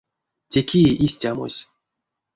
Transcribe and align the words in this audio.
Те 0.51 0.59
кие 0.69 0.91
истямось? 1.05 1.59